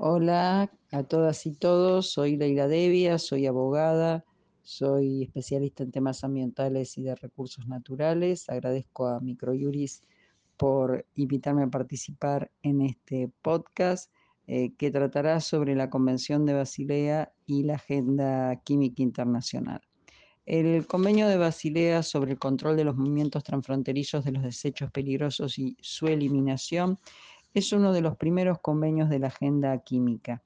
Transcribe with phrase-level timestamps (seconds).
[0.00, 4.24] Hola a todas y todos, soy Leila Devia, soy abogada,
[4.62, 8.48] soy especialista en temas ambientales y de recursos naturales.
[8.48, 10.04] Agradezco a Microjuris
[10.56, 14.12] por invitarme a participar en este podcast
[14.46, 19.80] eh, que tratará sobre la Convención de Basilea y la Agenda Química Internacional.
[20.46, 25.58] El convenio de Basilea sobre el control de los movimientos transfronterizos de los desechos peligrosos
[25.58, 26.98] y su eliminación
[27.58, 30.42] es uno de los primeros convenios de la agenda química.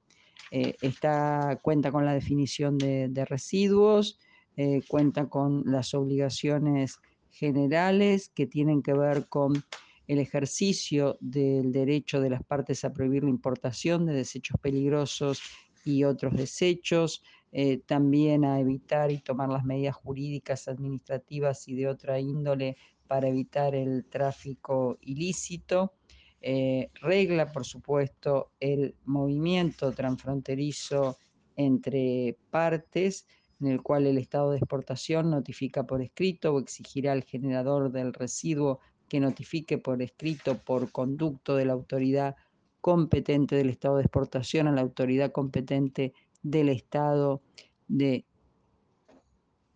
[0.50, 4.18] Eh, está, cuenta con la definición de, residuos,
[4.56, 6.98] eh, cuenta con las obligaciones
[7.30, 9.64] generales que tienen que ver con
[10.08, 15.40] el ejercicio del derecho de las partes a prohibir la importación de desechos peligrosos
[15.84, 21.88] y otros desechos, eh, también a evitar y tomar las medidas jurídicas, administrativas y de
[21.88, 22.76] otra índole
[23.06, 25.94] para evitar el tráfico ilícito.
[26.42, 31.16] Eh, regla, por supuesto, el movimiento transfronterizo
[31.54, 33.26] entre partes,
[33.60, 38.12] en el cual el estado de exportación notifica por escrito o exigirá al generador del
[38.12, 42.34] residuo que notifique por escrito por conducto de la autoridad
[42.80, 47.40] competente del estado de exportación a la autoridad competente del estado
[47.86, 48.24] de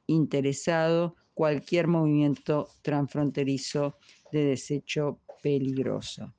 [0.09, 3.99] interesado cualquier movimiento transfronterizo
[4.33, 6.35] de desecho peligroso.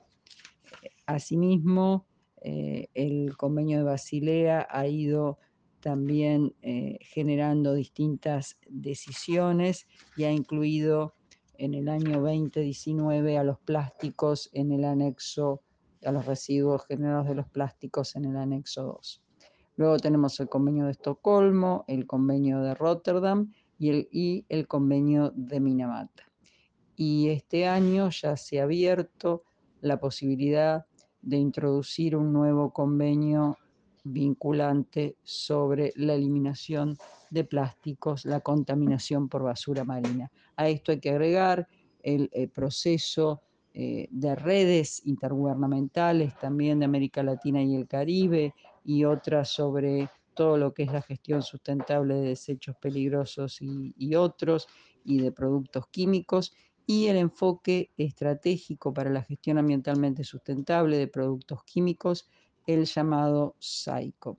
[1.05, 2.05] Asimismo,
[2.41, 5.39] eh, el convenio de Basilea ha ido
[5.79, 11.13] también eh, generando distintas decisiones y ha incluido
[11.57, 15.61] en el año 2019 a los plásticos en el anexo,
[16.05, 19.21] a los residuos generados de los plásticos en el anexo 2.
[19.77, 25.31] Luego tenemos el convenio de Estocolmo, el convenio de Rotterdam y el, y el convenio
[25.35, 26.23] de Minamata.
[26.95, 29.43] Y este año ya se ha abierto
[29.87, 30.85] la posibilidad
[31.21, 33.57] de introducir un nuevo convenio
[34.03, 36.97] vinculante sobre la eliminación
[37.29, 40.31] de plásticos, la contaminación por basura marina.
[40.55, 41.67] A esto hay que agregar
[42.01, 43.41] el, el proceso
[43.73, 50.57] eh, de redes intergubernamentales también de América Latina y el Caribe y otras sobre todo
[50.57, 54.67] lo que es la gestión sustentable de desechos peligrosos y otros
[55.03, 56.53] y de productos químicos
[56.89, 62.29] y el enfoque estratégico para la gestión ambientalmente sustentable de productos químicos,
[62.65, 64.37] el llamado SAICOM.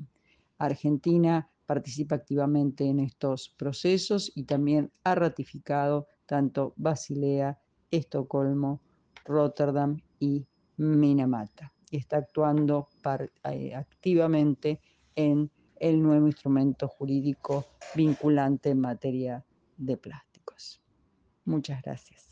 [0.56, 7.58] Argentina participa activamente en estos procesos y también ha ratificado tanto Basilea,
[7.91, 8.81] Estocolmo,
[9.26, 10.47] Rotterdam y
[10.78, 11.75] Minamata.
[11.91, 12.88] Y está actuando
[13.44, 14.81] eh, activamente
[15.14, 19.44] en el nuevo instrumento jurídico vinculante en materia
[19.76, 20.81] de plásticos.
[21.44, 22.28] Muchas gracias.